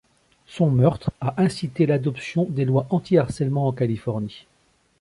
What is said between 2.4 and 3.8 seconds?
de lois anti-harcèlement en